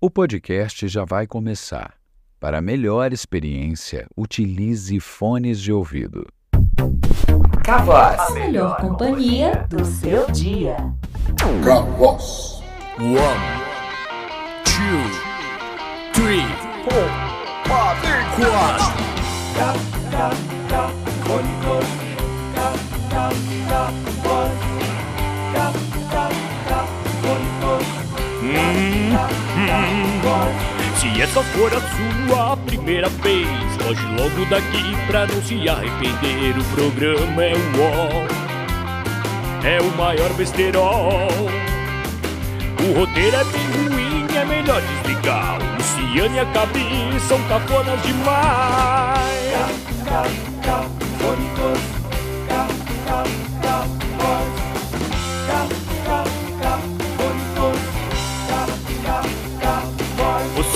O 0.00 0.08
podcast 0.08 0.86
já 0.86 1.04
vai 1.04 1.26
começar. 1.26 1.94
Para 2.38 2.60
melhor 2.60 3.12
experiência, 3.12 4.06
utilize 4.16 5.00
fones 5.00 5.60
de 5.60 5.72
ouvido. 5.72 6.24
Cavoz. 7.64 8.20
A 8.20 8.30
melhor 8.30 8.76
companhia 8.76 9.66
do 9.68 9.84
seu 9.84 10.30
dia. 10.30 10.76
Cavoz. 11.64 12.62
One, 13.00 13.16
two, 14.62 15.02
three, 16.14 16.46
four, 16.84 17.08
five, 17.66 18.00
quatro. 18.36 18.98
Se 30.96 31.22
essa 31.22 31.42
for 31.42 31.72
a 31.72 31.80
sua 31.80 32.56
primeira 32.56 33.08
vez, 33.08 33.48
foge 33.80 34.04
logo 34.16 34.44
daqui 34.50 34.96
pra 35.06 35.26
não 35.26 35.42
se 35.42 35.68
arrepender. 35.68 36.58
O 36.58 36.64
programa 36.64 37.44
é 37.44 37.54
o 37.54 37.58
ó, 37.80 38.26
é 39.66 39.80
o 39.80 39.96
maior 39.96 40.32
besterol. 40.34 41.28
O 42.80 42.98
roteiro 42.98 43.36
é 43.36 43.44
bem 43.44 43.66
ruim, 43.88 44.26
é 44.36 44.44
melhor 44.44 44.80
desligar. 44.80 45.58
O 45.60 45.64
Luciano 45.76 46.36
e 46.36 46.40
a 46.40 46.44
Gabi 46.44 47.20
são 47.28 47.40
cafonas 47.48 48.02
demais. 48.02 49.48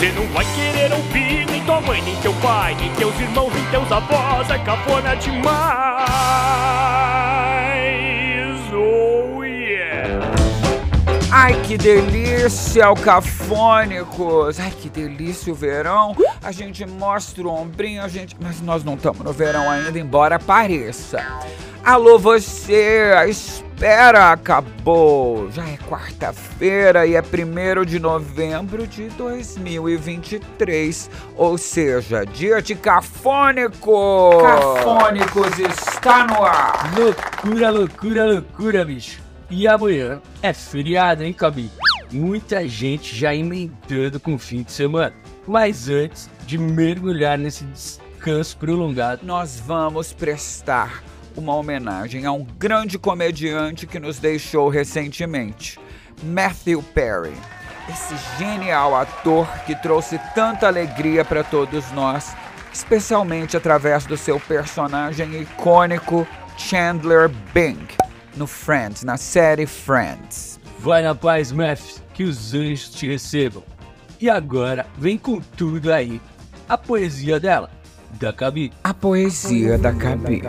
Você 0.02 0.10
não 0.10 0.26
vai 0.32 0.44
querer 0.56 0.92
ouvir 0.92 1.46
nem 1.46 1.64
tua 1.64 1.80
mãe, 1.80 2.02
nem 2.02 2.16
teu 2.16 2.34
pai, 2.42 2.74
nem 2.74 2.92
teus 2.94 3.14
irmãos, 3.20 3.54
nem 3.54 3.64
teus 3.66 3.92
avós. 3.92 4.50
É 4.50 4.58
cafona 4.58 5.14
demais. 5.14 7.01
Que 11.72 11.78
delícia, 11.78 12.84
alcafônicos! 12.84 14.60
Ai, 14.60 14.70
que 14.70 14.90
delícia 14.90 15.50
o 15.50 15.56
verão! 15.56 16.14
A 16.42 16.52
gente 16.52 16.84
mostra 16.84 17.44
o 17.44 17.50
ombrinho, 17.50 18.02
a 18.02 18.08
gente... 18.08 18.36
Mas 18.38 18.60
nós 18.60 18.84
não 18.84 18.92
estamos 18.92 19.20
no 19.20 19.32
verão 19.32 19.70
ainda, 19.70 19.98
embora 19.98 20.38
pareça. 20.38 21.26
Alô, 21.82 22.18
você! 22.18 23.14
A 23.16 23.26
espera 23.26 24.32
acabou! 24.32 25.50
Já 25.50 25.66
é 25.66 25.78
quarta-feira 25.88 27.06
e 27.06 27.14
é 27.14 27.22
1 27.22 27.86
de 27.86 27.98
novembro 27.98 28.86
de 28.86 29.08
2023. 29.08 31.10
Ou 31.38 31.56
seja, 31.56 32.26
dia 32.26 32.60
de 32.60 32.74
cafônico! 32.74 34.42
Cafônicos 34.42 35.58
está 35.58 36.26
no 36.26 36.44
ar! 36.44 36.92
Loucura, 36.94 37.70
loucura, 37.70 38.26
loucura, 38.26 38.84
bicho. 38.84 39.21
E 39.54 39.68
amanhã 39.68 40.18
é 40.40 40.50
feriado, 40.54 41.22
hein, 41.22 41.30
Cabi? 41.30 41.70
Muita 42.10 42.66
gente 42.66 43.14
já 43.14 43.34
emendando 43.34 44.18
com 44.18 44.34
o 44.34 44.38
fim 44.38 44.62
de 44.62 44.72
semana. 44.72 45.14
Mas 45.46 45.90
antes 45.90 46.30
de 46.46 46.56
mergulhar 46.56 47.36
nesse 47.36 47.62
descanso 47.64 48.56
prolongado, 48.56 49.26
nós 49.26 49.60
vamos 49.60 50.10
prestar 50.10 51.04
uma 51.36 51.54
homenagem 51.54 52.24
a 52.24 52.32
um 52.32 52.44
grande 52.44 52.98
comediante 52.98 53.86
que 53.86 54.00
nos 54.00 54.18
deixou 54.18 54.70
recentemente, 54.70 55.78
Matthew 56.22 56.82
Perry. 56.94 57.34
Esse 57.90 58.14
genial 58.38 58.96
ator 58.96 59.46
que 59.66 59.76
trouxe 59.76 60.18
tanta 60.34 60.66
alegria 60.66 61.26
para 61.26 61.44
todos 61.44 61.92
nós, 61.92 62.34
especialmente 62.72 63.54
através 63.54 64.06
do 64.06 64.16
seu 64.16 64.40
personagem 64.40 65.42
icônico 65.42 66.26
Chandler 66.56 67.28
Bing 67.52 67.86
no 68.36 68.46
Friends, 68.46 69.02
na 69.02 69.16
série 69.16 69.66
Friends. 69.66 70.60
vai 70.78 71.02
na 71.02 71.14
paz, 71.14 71.52
Matthew, 71.52 72.02
que 72.14 72.24
os 72.24 72.54
anjos 72.54 72.90
te 72.90 73.06
recebam. 73.06 73.62
E 74.20 74.30
agora, 74.30 74.86
vem 74.98 75.18
com 75.18 75.40
tudo 75.40 75.92
aí. 75.92 76.20
A 76.68 76.78
poesia 76.78 77.38
dela, 77.40 77.70
da 78.12 78.32
Cabi. 78.32 78.72
A 78.82 78.94
poesia 78.94 79.76
da 79.78 79.90
Gabi. 79.90 80.42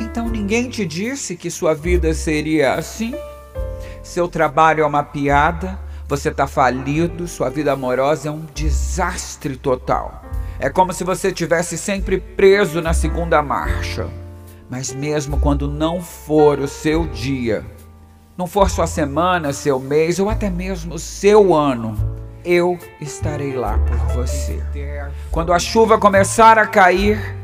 Então 0.00 0.28
ninguém 0.28 0.68
te 0.68 0.86
disse 0.86 1.36
que 1.36 1.50
sua 1.50 1.74
vida 1.74 2.12
seria 2.14 2.74
assim? 2.74 3.14
Seu 4.02 4.28
trabalho 4.28 4.82
é 4.82 4.86
uma 4.86 5.02
piada, 5.02 5.78
você 6.06 6.30
tá 6.30 6.46
falido, 6.46 7.26
sua 7.26 7.50
vida 7.50 7.72
amorosa 7.72 8.28
é 8.28 8.32
um 8.32 8.46
desastre 8.54 9.56
total. 9.56 10.22
É 10.58 10.70
como 10.70 10.92
se 10.92 11.04
você 11.04 11.30
tivesse 11.30 11.76
sempre 11.76 12.18
preso 12.18 12.80
na 12.80 12.92
segunda 12.92 13.42
marcha. 13.42 14.08
Mas 14.70 14.92
mesmo 14.92 15.40
quando 15.40 15.66
não 15.66 16.00
for 16.00 16.58
o 16.58 16.68
seu 16.68 17.06
dia, 17.06 17.64
não 18.36 18.46
for 18.46 18.70
sua 18.70 18.86
semana, 18.86 19.52
seu 19.52 19.80
mês 19.80 20.18
ou 20.18 20.28
até 20.28 20.50
mesmo 20.50 20.98
seu 20.98 21.54
ano, 21.54 21.96
eu 22.44 22.78
estarei 23.00 23.54
lá 23.54 23.78
por 23.78 23.96
você. 24.14 24.62
Quando 25.30 25.52
a 25.52 25.58
chuva 25.58 25.98
começar 25.98 26.58
a 26.58 26.66
cair, 26.66 27.36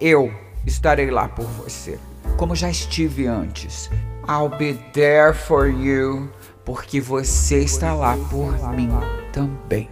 eu 0.00 0.32
estarei 0.64 1.10
lá 1.10 1.28
por 1.28 1.44
você. 1.44 1.98
Como 2.36 2.54
já 2.54 2.70
estive 2.70 3.26
antes. 3.26 3.90
I'll 4.28 4.48
be 4.48 4.74
there 4.92 5.34
for 5.34 5.66
you, 5.68 6.30
porque 6.64 7.00
você 7.00 7.58
está 7.58 7.92
lá 7.92 8.16
por 8.30 8.52
mim 8.74 8.88
também. 9.32 9.90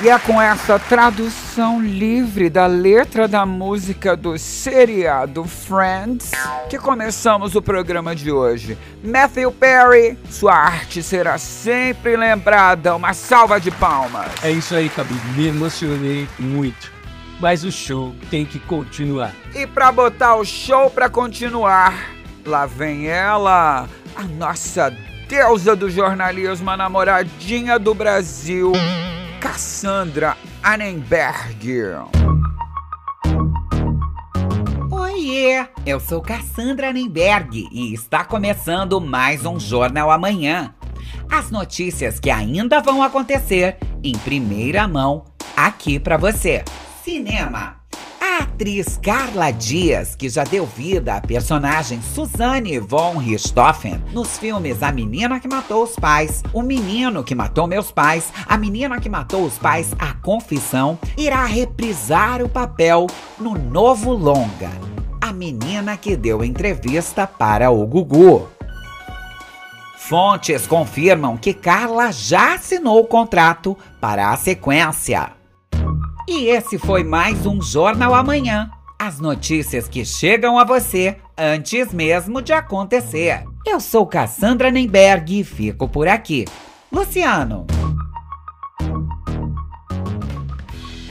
E 0.00 0.08
é 0.08 0.16
com 0.16 0.40
essa 0.40 0.78
tradução 0.78 1.80
livre 1.82 2.48
da 2.48 2.66
letra 2.66 3.26
da 3.26 3.44
música 3.44 4.16
do 4.16 4.38
seriado 4.38 5.42
Friends 5.42 6.30
que 6.70 6.78
começamos 6.78 7.56
o 7.56 7.62
programa 7.62 8.14
de 8.14 8.30
hoje. 8.30 8.78
Matthew 9.02 9.50
Perry, 9.50 10.16
sua 10.30 10.54
arte 10.54 11.02
será 11.02 11.36
sempre 11.36 12.16
lembrada. 12.16 12.94
Uma 12.94 13.12
salva 13.12 13.58
de 13.58 13.72
palmas. 13.72 14.30
É 14.40 14.52
isso 14.52 14.72
aí, 14.76 14.88
Cabi. 14.88 15.14
Me 15.34 15.48
emocionei 15.48 16.28
muito. 16.38 16.92
Mas 17.40 17.64
o 17.64 17.72
show 17.72 18.14
tem 18.30 18.46
que 18.46 18.60
continuar. 18.60 19.32
E 19.52 19.66
para 19.66 19.90
botar 19.90 20.36
o 20.36 20.44
show 20.44 20.88
para 20.88 21.08
continuar, 21.08 21.92
lá 22.46 22.66
vem 22.66 23.08
ela, 23.08 23.88
a 24.14 24.22
nossa 24.22 24.96
deusa 25.28 25.74
do 25.74 25.90
jornalismo, 25.90 26.70
a 26.70 26.76
namoradinha 26.76 27.80
do 27.80 27.94
Brasil. 27.94 28.70
Cassandra 29.40 30.36
Annenberg. 30.62 31.72
Oiê, 34.90 35.68
eu 35.86 36.00
sou 36.00 36.20
Cassandra 36.20 36.92
Nemberg 36.92 37.68
e 37.70 37.94
está 37.94 38.24
começando 38.24 39.00
mais 39.00 39.46
um 39.46 39.58
Jornal 39.58 40.10
Amanhã. 40.10 40.74
As 41.30 41.52
notícias 41.52 42.18
que 42.18 42.30
ainda 42.30 42.80
vão 42.80 43.00
acontecer 43.00 43.78
em 44.02 44.18
primeira 44.18 44.88
mão 44.88 45.24
aqui 45.56 46.00
para 46.00 46.16
você. 46.16 46.64
Cinema. 47.04 47.77
A 48.38 48.42
atriz 48.42 48.96
Carla 49.02 49.50
Dias, 49.50 50.14
que 50.14 50.28
já 50.28 50.44
deu 50.44 50.64
vida 50.64 51.16
à 51.16 51.20
personagem 51.20 52.00
Suzanne 52.00 52.78
von 52.78 53.16
Richthofen 53.16 54.00
nos 54.12 54.38
filmes 54.38 54.80
A 54.80 54.92
Menina 54.92 55.40
que 55.40 55.48
Matou 55.48 55.82
os 55.82 55.96
Pais, 55.96 56.44
O 56.52 56.62
Menino 56.62 57.24
que 57.24 57.34
Matou 57.34 57.66
Meus 57.66 57.90
Pais, 57.90 58.32
A 58.46 58.56
Menina 58.56 59.00
que 59.00 59.08
Matou 59.08 59.42
os 59.44 59.58
Pais, 59.58 59.92
A 59.98 60.14
Confissão, 60.14 60.96
irá 61.16 61.44
reprisar 61.46 62.40
o 62.40 62.48
papel 62.48 63.08
no 63.40 63.54
novo 63.54 64.12
longa, 64.12 64.70
A 65.20 65.32
Menina 65.32 65.96
que 65.96 66.16
Deu 66.16 66.44
Entrevista 66.44 67.26
para 67.26 67.72
o 67.72 67.84
Gugu. 67.84 68.48
Fontes 69.96 70.64
confirmam 70.64 71.36
que 71.36 71.52
Carla 71.52 72.12
já 72.12 72.54
assinou 72.54 73.00
o 73.00 73.06
contrato 73.06 73.76
para 74.00 74.30
a 74.30 74.36
sequência. 74.36 75.37
E 76.30 76.50
esse 76.50 76.76
foi 76.76 77.02
mais 77.02 77.46
um 77.46 77.58
Jornal 77.58 78.14
Amanhã. 78.14 78.70
As 78.98 79.18
notícias 79.18 79.88
que 79.88 80.04
chegam 80.04 80.58
a 80.58 80.64
você 80.64 81.16
antes 81.38 81.90
mesmo 81.90 82.42
de 82.42 82.52
acontecer. 82.52 83.44
Eu 83.66 83.80
sou 83.80 84.06
Cassandra 84.06 84.70
Nemberg 84.70 85.40
e 85.40 85.42
fico 85.42 85.88
por 85.88 86.06
aqui. 86.06 86.44
Luciano. 86.92 87.66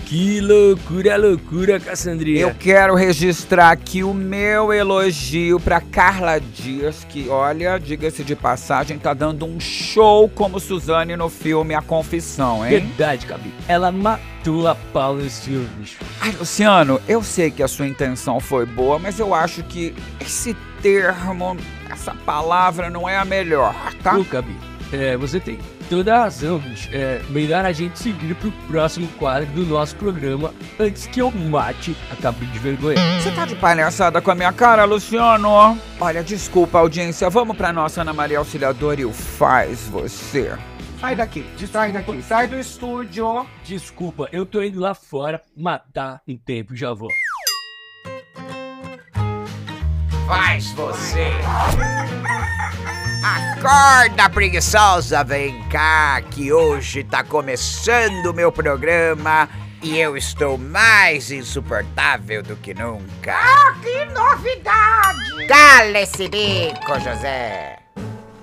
Que 0.08 0.40
loucura, 0.40 1.18
loucura, 1.18 1.82
Cassandrinha. 1.82 2.40
Eu 2.40 2.56
quero 2.56 2.96
registrar 2.96 3.72
aqui 3.72 4.06
o 4.06 4.14
meu 4.14 4.72
elogio 4.72 5.60
para 5.60 5.82
Carla 5.82 6.40
Dias, 6.40 7.06
que, 7.10 7.28
olha, 7.28 7.78
diga-se 7.78 8.24
de 8.24 8.34
passagem, 8.34 8.98
tá 8.98 9.14
dando 9.14 9.46
um 9.46 9.60
show 9.60 10.30
como 10.30 10.62
Suzane 10.62 11.18
no 11.18 11.28
filme 11.28 11.76
A 11.76 11.82
Confissão, 11.82 12.66
hein? 12.66 12.70
Verdade, 12.80 13.26
Cabi. 13.26 13.54
Ela 13.68 13.92
matou 13.92 14.70
a 14.70 14.76
pau 14.76 15.18
nesse 15.18 15.42
filme, 15.42 15.68
bicho. 15.78 15.98
Ai, 16.22 16.32
Luciano, 16.40 17.02
eu 17.06 17.22
sei 17.22 17.52
que 17.52 17.62
a 17.62 17.68
sua 17.68 17.86
intenção 17.86 18.40
foi 18.40 18.66
boa, 18.66 18.98
mas 18.98 19.20
eu 19.20 19.34
acho 19.34 19.62
que 19.62 19.94
esse 20.22 20.56
termo, 20.82 21.58
essa 21.90 22.14
palavra 22.14 22.90
não 22.90 23.10
é 23.10 23.18
a 23.18 23.26
melhor, 23.26 23.76
tá? 24.02 24.18
Ô, 24.18 24.24
Cabi, 24.24 24.56
É, 24.94 25.18
você 25.18 25.38
tem 25.38 25.60
toda 25.90 26.16
a 26.16 26.20
razão, 26.24 26.60
bicho. 26.60 26.90
É 26.92 27.22
melhor 27.30 27.66
a 27.66 27.72
gente 27.72 27.98
seguir 28.00 28.36
pro 28.36 28.52
próximo 28.68 29.08
quadro 29.18 29.48
do 29.48 29.66
nosso 29.66 29.96
programa 29.96 30.54
antes 30.80 31.08
que 31.08 31.22
eu 31.22 31.32
mate 31.32 31.96
a 32.12 32.16
cabra 32.16 32.46
de 32.46 32.60
vergonha. 32.60 32.98
Você 33.20 33.32
tá 33.32 33.46
de 33.46 33.56
palhaçada 33.56 34.22
com 34.22 34.32
a 34.32 34.36
minha 34.36 34.54
cara, 34.54 34.86
Luciano? 34.86 35.78
Olha, 36.00 36.24
desculpa, 36.24 36.80
audiência. 36.80 37.30
Vamos 37.30 37.58
pra 37.58 37.74
nossa 37.74 38.02
Ana 38.02 38.14
Maria 38.14 38.40
Auxiliadora 38.40 39.02
e 39.02 39.06
o 39.06 39.14
faz 39.14 39.88
você. 39.88 40.58
Sai 41.00 41.16
daqui, 41.16 41.46
sai 41.72 41.92
daqui, 41.92 42.22
sai 42.24 42.48
do 42.48 42.60
estúdio. 42.60 43.46
Desculpa, 43.64 44.28
eu 44.32 44.46
tô 44.46 44.64
indo 44.64 44.80
lá 44.80 44.96
fora 44.96 45.42
matar 45.56 46.22
um 46.28 46.36
tempo 46.36 46.74
e 46.74 46.78
já 46.78 46.92
vou. 46.92 47.10
Faz 50.28 50.72
você. 50.74 51.32
Acorda, 53.24 54.30
preguiçosa, 54.30 55.24
vem 55.24 55.64
cá, 55.70 56.22
que 56.22 56.52
hoje 56.52 57.02
tá 57.02 57.24
começando 57.24 58.26
o 58.26 58.34
meu 58.34 58.52
programa 58.52 59.48
e 59.82 59.98
eu 59.98 60.18
estou 60.18 60.58
mais 60.58 61.32
insuportável 61.32 62.44
do 62.44 62.58
que 62.58 62.74
nunca. 62.74 63.34
Ah, 63.34 63.74
que 63.82 64.04
novidade! 64.14 65.48
Cala 65.48 66.00
esse 66.00 66.28
bico, 66.28 67.00
José. 67.00 67.87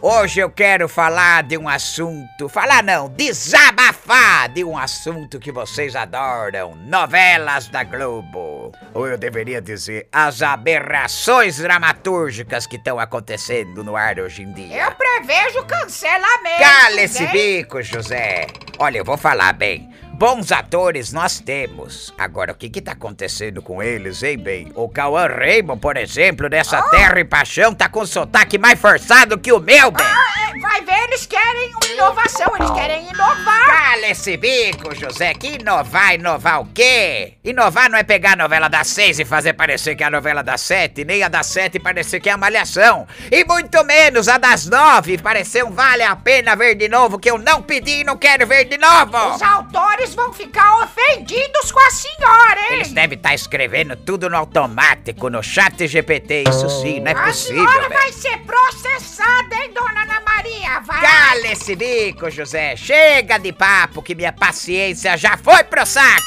Hoje 0.06 0.38
eu 0.38 0.50
quero 0.50 0.86
falar 0.86 1.44
de 1.44 1.56
um 1.56 1.66
assunto, 1.66 2.46
falar 2.46 2.82
não, 2.82 3.08
desabafar 3.08 4.50
de 4.50 4.62
um 4.62 4.76
assunto 4.76 5.40
que 5.40 5.50
vocês 5.50 5.96
adoram, 5.96 6.74
novelas 6.74 7.68
da 7.68 7.84
Globo. 7.84 8.70
Ou 8.92 9.06
eu 9.06 9.16
deveria 9.16 9.62
dizer, 9.62 10.06
as 10.12 10.42
aberrações 10.42 11.56
dramatúrgicas 11.56 12.66
que 12.66 12.76
estão 12.76 13.00
acontecendo 13.00 13.82
no 13.82 13.96
ar 13.96 14.20
hoje 14.20 14.42
em 14.42 14.52
dia. 14.52 14.88
Eu 14.88 14.92
prevejo 14.92 15.64
cancelamento. 15.64 16.58
Cala 16.58 17.00
esse 17.00 17.24
hein? 17.24 17.32
bico, 17.32 17.82
José. 17.82 18.46
Olha, 18.78 18.98
eu 18.98 19.04
vou 19.06 19.16
falar 19.16 19.54
bem. 19.54 19.88
Bons 20.16 20.52
atores 20.52 21.12
nós 21.12 21.40
temos. 21.40 22.14
Agora, 22.16 22.52
o 22.52 22.54
que 22.54 22.70
que 22.70 22.80
tá 22.80 22.92
acontecendo 22.92 23.60
com 23.60 23.82
eles, 23.82 24.22
hein, 24.22 24.38
bem? 24.38 24.70
O 24.76 24.88
Cauã 24.88 25.26
Raymond, 25.26 25.80
por 25.80 25.96
exemplo, 25.96 26.48
dessa 26.48 26.80
Terra 26.82 27.18
e 27.18 27.24
Paixão, 27.24 27.74
tá 27.74 27.88
com 27.88 28.06
sotaque 28.06 28.56
mais 28.56 28.80
forçado 28.80 29.36
que 29.36 29.52
o 29.52 29.58
meu, 29.58 29.90
bem. 29.90 30.06
Ah, 30.06 30.52
é, 30.54 30.58
vai 30.60 30.82
ver, 30.82 31.04
eles 31.08 31.26
querem 31.26 31.72
uma 31.74 31.86
inovação, 31.92 32.46
eles 32.56 32.70
querem 32.70 33.08
inovar. 33.08 33.66
Cala 33.66 34.06
esse 34.06 34.36
bico, 34.36 34.94
José. 34.94 35.34
Que 35.34 35.58
inovar, 35.58 36.14
inovar 36.14 36.60
o 36.60 36.66
quê? 36.66 37.34
Inovar 37.42 37.90
não 37.90 37.98
é 37.98 38.04
pegar 38.04 38.34
a 38.34 38.36
novela 38.36 38.68
das 38.68 38.86
seis 38.86 39.18
e 39.18 39.24
fazer 39.24 39.54
parecer 39.54 39.96
que 39.96 40.04
é 40.04 40.06
a 40.06 40.10
novela 40.10 40.42
das 40.42 40.60
sete, 40.60 41.04
nem 41.04 41.24
a 41.24 41.28
das 41.28 41.46
sete 41.46 41.80
parecer 41.80 42.20
que 42.20 42.28
é 42.28 42.32
a 42.32 42.36
malhação. 42.36 43.06
E 43.32 43.44
muito 43.44 43.82
menos 43.84 44.28
a 44.28 44.38
das 44.38 44.66
nove 44.66 45.18
parecer 45.18 45.64
um 45.64 45.72
vale 45.72 46.04
a 46.04 46.14
pena 46.14 46.54
ver 46.54 46.76
de 46.76 46.88
novo 46.88 47.18
que 47.18 47.28
eu 47.28 47.36
não 47.36 47.60
pedi 47.60 48.00
e 48.00 48.04
não 48.04 48.16
quero 48.16 48.46
ver 48.46 48.64
de 48.64 48.78
novo. 48.78 49.34
Os 49.34 49.42
autores 49.42 50.03
vão 50.12 50.32
ficar 50.32 50.82
ofendidos 50.82 51.70
com 51.70 51.78
a 51.78 51.90
senhora, 51.90 52.60
hein? 52.62 52.72
Eles 52.72 52.92
devem 52.92 53.16
estar 53.16 53.32
escrevendo 53.32 53.94
tudo 53.94 54.28
no 54.28 54.36
automático, 54.36 55.30
no 55.30 55.40
chat 55.42 55.86
GPT, 55.86 56.44
isso 56.48 56.68
sim, 56.82 56.98
não 56.98 57.12
é 57.12 57.14
a 57.14 57.22
possível, 57.26 57.64
senhora 57.66 57.88
velho. 57.88 57.94
vai 57.94 58.12
ser 58.12 58.38
processada, 58.40 59.54
hein, 59.54 59.72
dona 59.72 60.02
Ana 60.02 60.20
Maria? 60.20 60.80
Vai. 60.80 61.00
Cala 61.00 61.46
esse 61.52 61.76
bico, 61.76 62.28
José. 62.30 62.74
Chega 62.74 63.38
de 63.38 63.52
papo 63.52 64.02
que 64.02 64.14
minha 64.16 64.32
paciência 64.32 65.16
já 65.16 65.36
foi 65.36 65.62
pro 65.62 65.86
saco. 65.86 66.20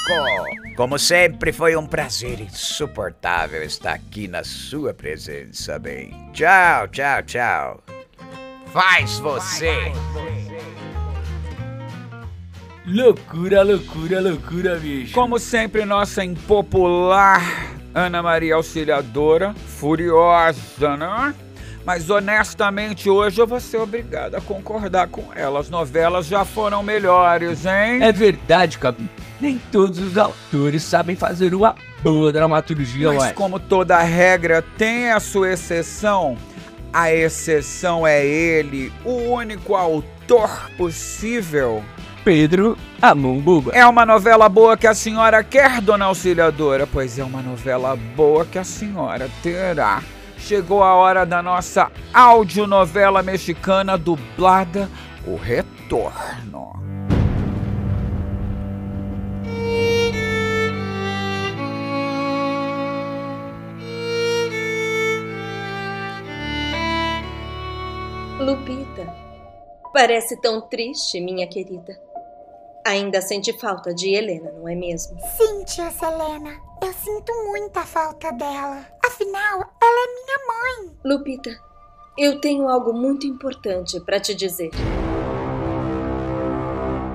Como 0.77 0.97
sempre, 0.97 1.51
foi 1.51 1.75
um 1.75 1.85
prazer 1.85 2.39
insuportável 2.39 3.61
estar 3.63 3.93
aqui 3.93 4.27
na 4.27 4.43
sua 4.43 4.93
presença, 4.93 5.77
bem. 5.77 6.29
Tchau, 6.33 6.87
tchau, 6.87 7.23
tchau. 7.23 7.83
Faz 8.71 9.17
você. 9.19 9.91
Loucura, 12.89 13.63
loucura, 13.63 14.21
loucura, 14.21 14.77
bicho. 14.77 15.13
Como 15.13 15.37
sempre, 15.37 15.83
nossa 15.83 16.23
impopular 16.23 17.41
Ana 17.93 18.23
Maria 18.23 18.55
Auxiliadora, 18.55 19.53
furiosa, 19.77 20.95
né? 20.95 21.35
Mas 21.85 22.09
honestamente, 22.09 23.09
hoje 23.09 23.41
eu 23.41 23.45
vou 23.45 23.59
ser 23.59 23.75
obrigado 23.77 24.35
a 24.35 24.41
concordar 24.41 25.09
com 25.09 25.25
ela. 25.35 25.59
As 25.59 25.69
novelas 25.69 26.27
já 26.27 26.45
foram 26.45 26.81
melhores, 26.81 27.65
hein? 27.65 28.01
É 28.01 28.13
verdade, 28.13 28.77
Cabi. 28.77 29.09
Nem 29.41 29.59
todos 29.69 29.99
os 29.99 30.17
autores 30.17 30.81
sabem 30.81 31.17
fazer 31.17 31.53
uma 31.53 31.75
boa 32.01 32.31
dramaturgia, 32.31 33.09
Mas 33.09 33.21
ué. 33.21 33.33
como 33.33 33.59
toda 33.59 34.01
regra 34.01 34.63
tem 34.77 35.11
a 35.11 35.19
sua 35.19 35.51
exceção, 35.51 36.37
a 36.93 37.13
exceção 37.13 38.07
é 38.07 38.25
ele, 38.25 38.93
o 39.03 39.11
único 39.33 39.75
autor 39.75 40.71
possível. 40.77 41.83
Pedro 42.27 42.77
Amumbuba. 43.01 43.71
É 43.73 43.85
uma 43.85 44.05
novela 44.05 44.49
boa 44.49 44.75
que 44.75 44.85
a 44.85 44.93
senhora 44.93 45.41
quer, 45.45 45.79
dona 45.79 46.07
Auxiliadora? 46.07 46.85
Pois 46.85 47.17
é 47.17 47.23
uma 47.23 47.41
novela 47.41 47.95
boa 47.95 48.45
que 48.45 48.59
a 48.59 48.65
senhora 48.65 49.29
terá. 49.41 50.03
Chegou 50.37 50.83
a 50.83 50.93
hora 50.93 51.25
da 51.25 51.41
nossa 51.41 51.89
audionovela 52.13 53.23
mexicana 53.23 53.97
dublada 53.97 54.89
O 55.25 55.37
Retorno. 55.37 56.73
Lupita, 68.37 69.07
parece 69.93 70.35
tão 70.41 70.59
triste, 70.59 71.21
minha 71.21 71.47
querida. 71.47 72.06
Ainda 72.87 73.21
sente 73.21 73.51
falta 73.51 73.93
de 73.93 74.15
Helena, 74.15 74.49
não 74.53 74.65
é 74.65 74.73
mesmo? 74.73 75.17
Sim, 75.35 75.65
tia 75.65 75.91
Selena. 75.91 76.55
Eu 76.81 76.93
sinto 76.93 77.33
muita 77.49 77.81
falta 77.81 78.31
dela. 78.31 78.77
Afinal, 79.05 79.59
ela 79.59 80.05
é 80.05 80.13
minha 80.13 80.85
mãe. 80.87 80.95
Lupita, 81.03 81.49
eu 82.17 82.39
tenho 82.39 82.69
algo 82.69 82.93
muito 82.93 83.27
importante 83.27 83.99
para 83.99 84.21
te 84.21 84.33
dizer. 84.33 84.69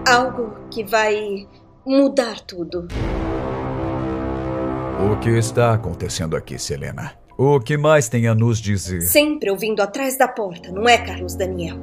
Algo 0.07 0.55
que 0.71 0.85
vai 0.85 1.49
mudar 1.87 2.41
tudo. 2.41 2.89
O 5.11 5.19
que 5.21 5.31
está 5.31 5.73
acontecendo 5.73 6.37
aqui, 6.37 6.59
Selena? 6.59 7.15
O 7.39 7.59
que 7.59 7.79
mais 7.79 8.11
tem 8.11 8.29
a 8.29 8.35
nos 8.35 8.59
dizer? 8.59 9.01
Sempre 9.01 9.51
ouvindo 9.51 9.81
atrás 9.81 10.19
da 10.19 10.29
porta, 10.29 10.71
não 10.71 10.87
é, 10.87 10.99
Carlos 10.99 11.35
Daniel? 11.35 11.79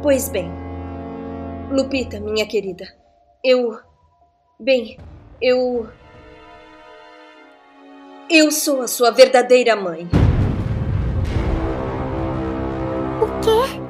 Pois 0.00 0.28
bem, 0.28 0.61
Lupita, 1.72 2.20
minha 2.20 2.46
querida, 2.46 2.86
eu. 3.42 3.78
Bem, 4.60 4.98
eu. 5.40 5.88
Eu 8.28 8.50
sou 8.50 8.82
a 8.82 8.86
sua 8.86 9.10
verdadeira 9.10 9.74
mãe. 9.74 10.06
O 13.22 13.40
quê? 13.40 13.80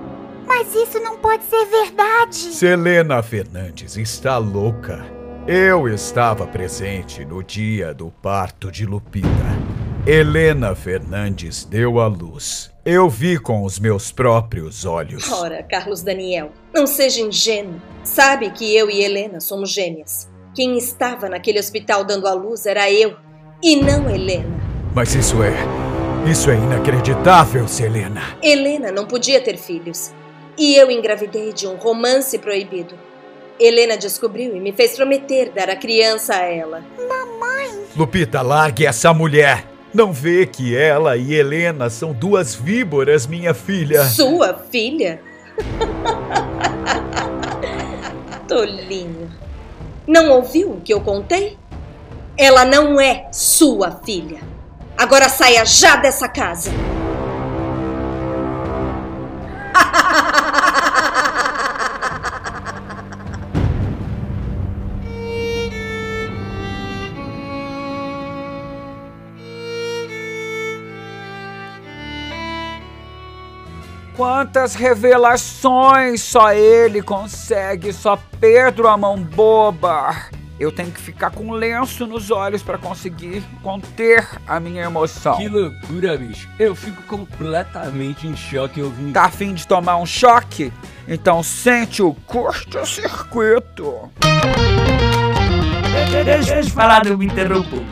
Mas 0.46 0.72
isso 0.76 1.00
não 1.00 1.18
pode 1.18 1.42
ser 1.42 1.64
verdade. 1.66 2.36
Selena 2.36 3.20
Fernandes 3.20 3.96
está 3.96 4.38
louca. 4.38 5.04
Eu 5.48 5.88
estava 5.88 6.46
presente 6.46 7.24
no 7.24 7.42
dia 7.42 7.92
do 7.92 8.12
parto 8.12 8.70
de 8.70 8.86
Lupita. 8.86 9.28
Helena 10.04 10.74
Fernandes 10.74 11.64
deu 11.64 12.00
à 12.00 12.08
luz. 12.08 12.72
Eu 12.84 13.08
vi 13.08 13.38
com 13.38 13.62
os 13.62 13.78
meus 13.78 14.10
próprios 14.10 14.84
olhos. 14.84 15.30
Ora, 15.30 15.62
Carlos 15.62 16.02
Daniel, 16.02 16.50
não 16.74 16.88
seja 16.88 17.20
ingênuo. 17.20 17.80
Sabe 18.02 18.50
que 18.50 18.76
eu 18.76 18.90
e 18.90 19.00
Helena 19.00 19.38
somos 19.38 19.70
gêmeas. 19.70 20.28
Quem 20.56 20.76
estava 20.76 21.28
naquele 21.28 21.60
hospital 21.60 22.02
dando 22.02 22.26
à 22.26 22.32
luz 22.32 22.66
era 22.66 22.90
eu 22.90 23.16
e 23.62 23.76
não 23.76 24.10
Helena. 24.12 24.60
Mas 24.92 25.14
isso 25.14 25.40
é. 25.40 25.54
Isso 26.28 26.50
é 26.50 26.56
inacreditável, 26.56 27.68
Selena. 27.68 28.22
Helena 28.42 28.90
não 28.90 29.06
podia 29.06 29.40
ter 29.40 29.56
filhos. 29.56 30.12
E 30.58 30.74
eu 30.74 30.90
engravidei 30.90 31.52
de 31.52 31.68
um 31.68 31.76
romance 31.76 32.36
proibido. 32.40 32.96
Helena 33.56 33.96
descobriu 33.96 34.56
e 34.56 34.58
me 34.58 34.72
fez 34.72 34.96
prometer 34.96 35.52
dar 35.52 35.70
a 35.70 35.76
criança 35.76 36.34
a 36.34 36.42
ela. 36.42 36.82
Mamãe! 36.98 37.84
Lupita, 37.96 38.42
largue 38.42 38.84
essa 38.84 39.14
mulher. 39.14 39.71
Não 39.94 40.12
vê 40.12 40.46
que 40.46 40.74
ela 40.74 41.16
e 41.16 41.34
Helena 41.34 41.90
são 41.90 42.12
duas 42.12 42.54
víboras, 42.54 43.26
minha 43.26 43.52
filha. 43.52 44.04
Sua 44.04 44.54
filha? 44.54 45.20
Tolinho. 48.48 49.30
Não 50.06 50.30
ouviu 50.30 50.72
o 50.72 50.80
que 50.80 50.94
eu 50.94 51.00
contei? 51.00 51.58
Ela 52.36 52.64
não 52.64 52.98
é 52.98 53.28
sua 53.30 54.00
filha. 54.04 54.40
Agora 54.96 55.28
saia 55.28 55.64
já 55.64 55.96
dessa 55.96 56.28
casa. 56.28 56.70
Quantas 74.16 74.74
revelações 74.74 76.22
só 76.22 76.52
ele 76.52 77.00
consegue, 77.00 77.92
só 77.92 78.18
Pedro 78.38 78.86
a 78.86 78.96
mão 78.96 79.16
boba. 79.22 80.14
Eu 80.60 80.70
tenho 80.70 80.92
que 80.92 81.00
ficar 81.00 81.30
com 81.30 81.46
um 81.46 81.52
lenço 81.52 82.06
nos 82.06 82.30
olhos 82.30 82.62
para 82.62 82.78
conseguir 82.78 83.42
conter 83.62 84.28
a 84.46 84.60
minha 84.60 84.84
emoção. 84.84 85.36
Que 85.36 85.48
loucura, 85.48 86.16
bicho. 86.16 86.48
Eu 86.58 86.74
fico 86.76 87.02
completamente 87.04 88.28
em 88.28 88.36
choque 88.36 88.80
ouvindo. 88.80 89.12
Tá 89.12 89.24
afim 89.24 89.54
de 89.54 89.66
tomar 89.66 89.96
um 89.96 90.06
choque? 90.06 90.72
Então 91.08 91.42
sente 91.42 92.02
o 92.02 92.14
curto-circuito. 92.14 94.10
Deixa 96.24 96.56
eu 96.56 96.66
falar, 96.68 97.04
não 97.04 97.16
me 97.16 97.26
interrompo. 97.26 97.82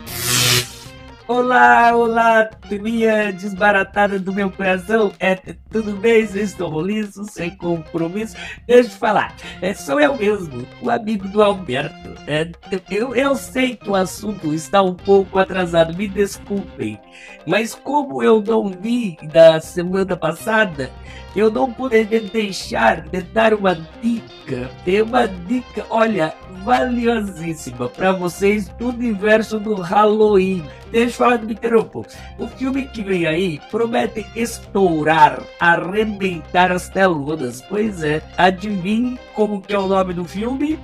Olá, 1.33 1.95
olá, 1.95 2.43
turminha 2.43 3.31
desbaratada 3.31 4.19
do 4.19 4.33
meu 4.33 4.51
coração. 4.51 5.13
É, 5.17 5.35
tudo 5.69 5.93
bem? 5.93 6.27
Vocês 6.27 6.49
estão 6.49 6.67
roliços, 6.67 7.27
sem 7.31 7.55
compromisso? 7.55 8.35
Deixa 8.67 8.89
eu 8.89 8.93
falar, 8.97 9.33
é, 9.61 9.73
sou 9.73 9.97
eu 10.01 10.17
mesmo, 10.17 10.67
o 10.81 10.89
amigo 10.89 11.29
do 11.29 11.41
Alberto. 11.41 11.95
É, 12.27 12.51
eu, 12.89 13.15
eu 13.15 13.33
sei 13.33 13.77
que 13.77 13.89
o 13.89 13.95
assunto 13.95 14.53
está 14.53 14.81
um 14.81 14.93
pouco 14.93 15.39
atrasado, 15.39 15.95
me 15.95 16.05
desculpem. 16.05 16.99
Mas 17.47 17.73
como 17.73 18.21
eu 18.21 18.41
não 18.41 18.67
vi 18.67 19.17
da 19.31 19.61
semana 19.61 20.17
passada, 20.17 20.91
eu 21.33 21.49
não 21.49 21.71
poderia 21.71 22.19
deixar 22.19 23.03
de 23.07 23.21
dar 23.21 23.53
uma 23.53 23.73
dica. 24.01 24.69
Tem 24.83 25.01
uma 25.01 25.29
dica, 25.29 25.85
olha, 25.89 26.33
valiosíssima 26.63 27.89
para 27.89 28.11
vocês 28.11 28.67
do 28.69 28.89
universo 28.89 29.59
do 29.59 29.75
Halloween. 29.75 30.63
Deixa 30.91 31.07
eu 31.07 31.13
falar 31.13 31.37
do 31.37 31.47
Peter 31.47 31.73
O 32.37 32.47
filme 32.47 32.87
que 32.87 33.01
vem 33.01 33.25
aí 33.25 33.61
promete 33.71 34.25
estourar, 34.35 35.41
arrebentar 35.59 36.71
as 36.71 36.89
telonas. 36.89 37.61
Pois 37.61 38.03
é, 38.03 38.21
adivinhe 38.37 39.17
como 39.33 39.61
que 39.61 39.73
é 39.73 39.79
o 39.79 39.87
nome 39.87 40.13
do 40.13 40.25
filme? 40.25 40.77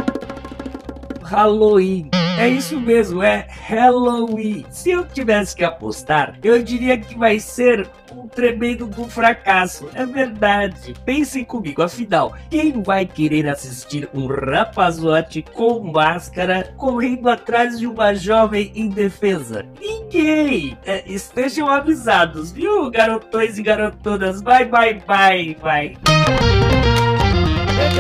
Halloween. 1.28 2.10
É 2.40 2.48
isso 2.48 2.80
mesmo, 2.80 3.22
é 3.22 3.48
Halloween. 3.50 4.66
Se 4.70 4.92
eu 4.92 5.06
tivesse 5.06 5.56
que 5.56 5.64
apostar, 5.64 6.38
eu 6.44 6.62
diria 6.64 6.98
que 6.98 7.18
vai 7.18 7.40
ser 7.40 7.90
um 8.16 8.28
tremendo 8.28 8.86
do 8.86 9.06
fracasso. 9.10 9.90
É 9.94 10.06
verdade. 10.06 10.94
Pensem 11.04 11.44
comigo, 11.44 11.82
afinal, 11.82 12.34
quem 12.50 12.82
vai 12.82 13.06
querer 13.06 13.50
assistir 13.50 14.08
um 14.14 14.28
rapazote 14.28 15.44
com 15.54 15.80
máscara 15.80 16.74
correndo 16.78 17.28
atrás 17.28 17.78
de 17.78 17.88
uma 17.88 18.14
jovem 18.14 18.72
indefesa? 18.74 19.66
Ninguém! 19.82 20.78
É, 20.86 21.04
estejam 21.08 21.70
avisados, 21.70 22.52
viu, 22.52 22.90
garotões 22.90 23.58
e 23.58 23.64
garotonas? 23.64 24.42
Vai, 24.42 24.64
vai, 24.64 25.00
vai, 25.06 25.58
vai. 25.60 25.98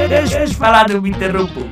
Deixa 0.07 0.43
eu 0.43 0.47
falar, 0.53 0.87
não 0.89 1.01
me 1.01 1.09
interrompo. 1.09 1.67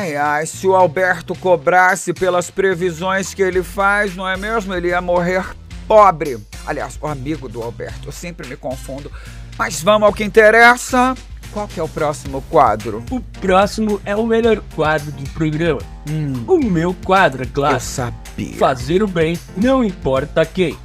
Ai, 0.00 0.16
ai, 0.16 0.46
se 0.46 0.66
o 0.66 0.74
Alberto 0.74 1.34
cobrasse 1.34 2.14
pelas 2.14 2.50
previsões 2.50 3.34
que 3.34 3.42
ele 3.42 3.62
faz, 3.62 4.16
não 4.16 4.26
é 4.26 4.34
mesmo? 4.34 4.72
Ele 4.72 4.88
ia 4.88 5.00
morrer 5.02 5.44
pobre. 5.86 6.38
Aliás, 6.66 6.98
o 7.02 7.06
amigo 7.06 7.50
do 7.50 7.62
Alberto, 7.62 8.08
eu 8.08 8.12
sempre 8.12 8.48
me 8.48 8.56
confundo. 8.56 9.12
Mas 9.58 9.82
vamos 9.82 10.06
ao 10.06 10.12
que 10.14 10.24
interessa. 10.24 11.14
Qual 11.52 11.68
que 11.68 11.78
é 11.78 11.82
o 11.82 11.88
próximo 11.88 12.42
quadro? 12.48 13.04
O 13.10 13.20
próximo 13.42 14.00
é 14.06 14.16
o 14.16 14.24
melhor 14.26 14.62
quadro 14.74 15.12
do 15.12 15.28
programa. 15.34 15.80
Hum, 16.08 16.44
O 16.46 16.56
meu 16.58 16.94
quadro, 17.04 17.42
é 17.42 17.46
claro. 17.46 17.76
eu 17.76 17.80
sabia. 17.80 18.56
Fazer 18.56 19.02
o 19.02 19.06
bem, 19.06 19.38
não 19.54 19.84
importa 19.84 20.46
quem. 20.46 20.78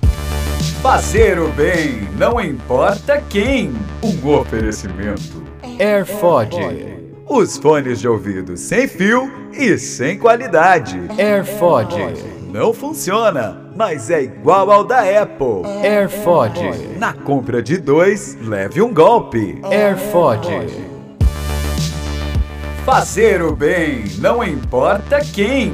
Fazer 0.82 1.40
o 1.40 1.48
bem, 1.54 2.02
não 2.18 2.42
importa 2.42 3.24
quem. 3.30 3.72
Um 4.04 4.28
oferecimento. 4.28 5.42
AirFod. 5.80 6.95
Os 7.28 7.58
fones 7.58 8.00
de 8.00 8.08
ouvido 8.08 8.56
sem 8.56 8.88
fio 8.88 9.32
e 9.52 9.80
sem 9.80 10.18
qualidade. 10.18 10.96
AirFod. 11.18 11.96
Não 12.54 12.72
funciona, 12.72 13.72
mas 13.76 14.12
é 14.12 14.22
igual 14.22 14.70
ao 14.70 14.84
da 14.84 15.00
Apple. 15.00 15.66
AirFod. 15.84 16.60
Na 17.00 17.14
compra 17.14 17.64
de 17.64 17.78
dois, 17.78 18.38
leve 18.42 18.80
um 18.80 18.94
golpe. 18.94 19.60
AirFod. 19.64 20.48
Fazer 22.86 23.42
o 23.42 23.56
bem, 23.56 24.04
não 24.20 24.44
importa 24.44 25.20
quem. 25.20 25.74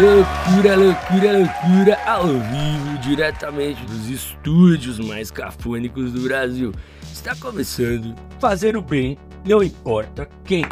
Loucura, 0.00 0.74
loucura, 0.74 1.38
loucura, 1.38 1.98
ao 2.06 2.26
vivo, 2.28 2.98
diretamente 3.02 3.84
dos 3.84 4.08
estúdios 4.08 4.98
mais 4.98 5.30
cafônicos 5.30 6.12
do 6.12 6.22
Brasil. 6.22 6.72
Está 7.12 7.34
começando 7.34 8.14
Fazer 8.40 8.76
o 8.76 8.80
Bem, 8.80 9.18
não 9.48 9.62
importa 9.62 10.28
quem. 10.44 10.62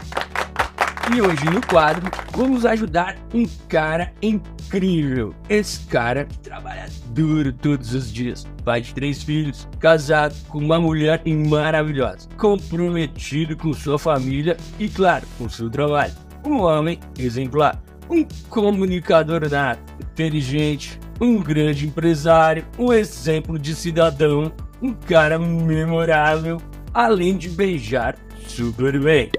E 1.14 1.20
hoje 1.22 1.44
no 1.46 1.66
quadro 1.66 2.10
vamos 2.36 2.66
ajudar 2.66 3.16
um 3.32 3.46
cara 3.68 4.12
incrível. 4.20 5.34
Esse 5.48 5.86
cara 5.86 6.28
trabalha 6.42 6.86
duro 7.06 7.54
todos 7.54 7.94
os 7.94 8.12
dias, 8.12 8.46
pai 8.64 8.82
de 8.82 8.92
três 8.92 9.22
filhos, 9.22 9.66
casado 9.78 10.34
com 10.48 10.58
uma 10.58 10.78
mulher 10.78 11.22
maravilhosa, 11.48 12.28
comprometido 12.36 13.56
com 13.56 13.72
sua 13.72 13.98
família 13.98 14.58
e, 14.78 14.90
claro, 14.90 15.26
com 15.38 15.48
seu 15.48 15.70
trabalho. 15.70 16.12
Um 16.44 16.60
homem 16.60 17.00
exemplar, 17.18 17.82
um 18.10 18.26
comunicador 18.50 19.48
nato, 19.48 19.80
inteligente, 20.02 21.00
um 21.18 21.42
grande 21.42 21.86
empresário, 21.86 22.66
um 22.78 22.92
exemplo 22.92 23.58
de 23.58 23.74
cidadão, 23.74 24.52
um 24.82 24.92
cara 24.92 25.38
memorável, 25.38 26.60
além 26.92 27.38
de 27.38 27.48
beijar 27.48 28.16
super 28.48 28.98
bem. 29.00 29.30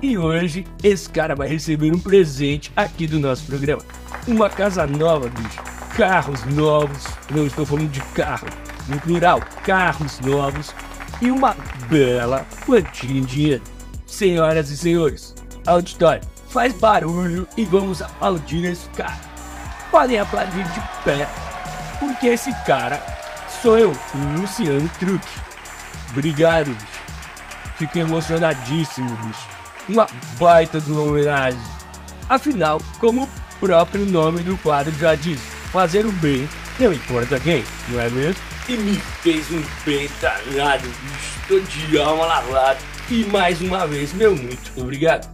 E 0.00 0.16
hoje 0.16 0.66
esse 0.82 1.08
cara 1.08 1.34
vai 1.34 1.48
receber 1.48 1.92
um 1.92 1.98
presente 1.98 2.72
aqui 2.76 3.06
do 3.06 3.18
nosso 3.18 3.44
programa. 3.44 3.82
Uma 4.26 4.48
casa 4.48 4.86
nova, 4.86 5.28
bicho. 5.28 5.62
Carros 5.96 6.44
novos. 6.44 7.04
Não 7.30 7.46
estou 7.46 7.66
falando 7.66 7.90
de 7.90 8.00
carro. 8.14 8.46
No 8.88 8.98
plural, 9.00 9.40
carros 9.64 10.20
novos. 10.20 10.74
E 11.20 11.30
uma 11.30 11.56
bela 11.88 12.46
quantia 12.64 13.18
em 13.18 13.22
dinheiro. 13.22 13.62
Senhoras 14.06 14.70
e 14.70 14.76
senhores, 14.76 15.34
auditório, 15.66 16.22
faz 16.48 16.72
barulho 16.72 17.46
e 17.56 17.64
vamos 17.64 18.00
aplaudir 18.00 18.64
esse 18.64 18.88
cara. 18.90 19.20
Podem 19.90 20.18
aplaudir 20.18 20.64
de 20.64 20.80
pé, 21.04 21.28
porque 22.00 22.28
esse 22.28 22.52
cara 22.64 23.02
sou 23.60 23.78
eu, 23.78 23.92
Luciano 24.38 24.88
Truque. 24.98 25.28
Obrigado, 26.10 26.70
bicho. 26.70 26.97
Fiquei 27.78 28.02
emocionadíssimo, 28.02 29.08
bicho. 29.16 29.48
Uma 29.88 30.06
baita 30.38 30.80
de 30.80 30.90
uma 30.90 31.02
homenagem. 31.02 31.60
Afinal, 32.28 32.80
como 32.98 33.22
o 33.22 33.28
próprio 33.58 34.04
nome 34.04 34.42
do 34.42 34.58
quadro 34.58 34.92
já 34.98 35.14
diz, 35.14 35.40
fazer 35.72 36.04
o 36.04 36.12
bem 36.12 36.46
não 36.78 36.92
importa 36.92 37.40
quem, 37.40 37.64
não 37.88 38.00
é 38.00 38.08
mesmo? 38.08 38.40
E 38.68 38.76
me 38.76 38.94
fez 38.94 39.50
um 39.50 39.60
bem 39.84 40.08
danado, 40.20 40.86
bicho. 40.86 41.40
Tô 41.48 41.58
de 41.58 41.98
alma 41.98 42.24
lavada. 42.24 42.78
E 43.10 43.24
mais 43.24 43.60
uma 43.60 43.84
vez, 43.84 44.12
meu 44.12 44.36
muito 44.36 44.70
obrigado. 44.76 45.28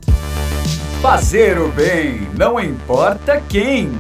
Fazer 1.02 1.58
o 1.58 1.68
bem, 1.68 2.26
não 2.34 2.58
importa 2.58 3.42
quem. 3.46 3.92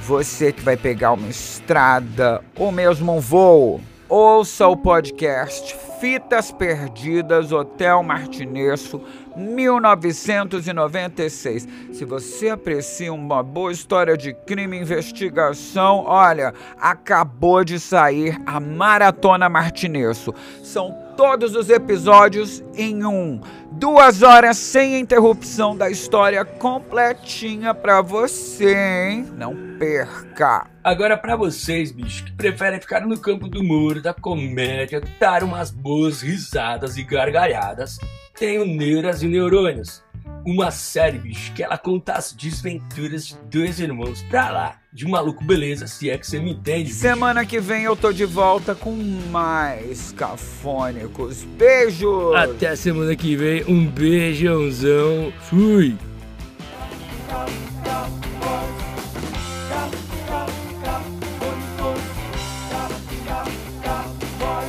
Você 0.00 0.52
que 0.52 0.62
vai 0.62 0.76
pegar 0.76 1.12
uma 1.12 1.28
estrada 1.28 2.42
ou 2.56 2.72
mesmo 2.72 3.16
um 3.16 3.20
voo, 3.20 3.80
ouça 4.12 4.68
o 4.68 4.76
podcast 4.76 5.74
Fitas 5.98 6.52
Perdidas 6.52 7.50
Hotel 7.50 8.02
Martineço 8.02 9.00
1996. 9.34 11.66
Se 11.94 12.04
você 12.04 12.50
aprecia 12.50 13.10
uma 13.10 13.42
boa 13.42 13.72
história 13.72 14.14
de 14.14 14.34
crime 14.34 14.76
e 14.76 14.82
investigação, 14.82 16.04
olha, 16.06 16.52
acabou 16.78 17.64
de 17.64 17.80
sair 17.80 18.38
a 18.44 18.60
Maratona 18.60 19.48
Martineço. 19.48 20.34
São 20.62 20.94
todos 21.22 21.54
os 21.54 21.70
episódios 21.70 22.64
em 22.74 23.04
um. 23.06 23.40
Duas 23.70 24.24
horas 24.24 24.56
sem 24.56 24.98
interrupção 24.98 25.76
da 25.76 25.88
história 25.88 26.44
completinha 26.44 27.72
pra 27.72 28.02
você, 28.02 28.74
hein? 28.74 29.28
Não 29.36 29.54
perca! 29.78 30.66
Agora 30.82 31.16
para 31.16 31.36
vocês, 31.36 31.92
bicho, 31.92 32.24
que 32.24 32.32
preferem 32.32 32.80
ficar 32.80 33.06
no 33.06 33.16
campo 33.16 33.46
do 33.46 33.60
humor, 33.60 34.02
da 34.02 34.12
comédia, 34.12 35.00
dar 35.20 35.44
umas 35.44 35.70
boas 35.70 36.22
risadas 36.22 36.96
e 36.96 37.04
gargalhadas, 37.04 38.00
tenho 38.34 38.66
Neuras 38.66 39.22
e 39.22 39.28
Neurônios. 39.28 40.02
Uma 40.44 40.72
série, 40.72 41.18
bicho, 41.18 41.52
que 41.52 41.62
ela 41.62 41.78
conta 41.78 42.14
as 42.14 42.32
desventuras 42.32 43.28
de 43.28 43.36
dois 43.48 43.78
irmãos 43.78 44.22
pra 44.22 44.50
lá, 44.50 44.76
de 44.92 45.06
maluco 45.06 45.44
beleza, 45.44 45.86
se 45.86 46.10
é 46.10 46.18
que 46.18 46.26
você 46.26 46.40
me 46.40 46.50
entende. 46.50 46.88
Bicho. 46.88 46.96
Semana 46.96 47.46
que 47.46 47.60
vem 47.60 47.84
eu 47.84 47.94
tô 47.94 48.12
de 48.12 48.24
volta 48.24 48.74
com 48.74 48.92
mais 49.30 50.12
cafônicos. 50.12 51.44
Beijos! 51.44 52.34
Até 52.34 52.74
semana 52.74 53.14
que 53.14 53.36
vem, 53.36 53.62
um 53.68 53.86
beijãozão, 53.86 55.32
fui! 55.48 55.96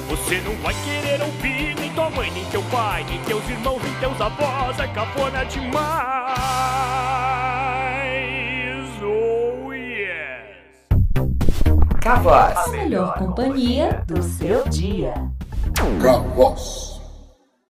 Você 0.08 0.40
não 0.42 0.56
vai 0.58 0.76
querer 0.84 1.18
nem 1.20 1.32
tua 2.04 2.10
mãe, 2.10 2.32
nem 2.32 2.46
teu 2.46 2.62
pai, 2.64 3.06
nem 3.06 3.22
teus 3.24 3.48
irmãos, 3.50 3.82
nem 3.82 3.94
teus 3.96 4.20
avós. 4.20 4.80
É 4.80 4.88
cafona 4.88 5.46
demais. 5.46 6.38
Oh 9.02 9.74
yes. 9.74 10.98
A 12.06 12.68
melhor 12.70 13.14
companhia 13.18 14.04
do 14.08 14.22
seu 14.22 14.68
dia. 14.68 15.14
Cavoz. 16.02 16.93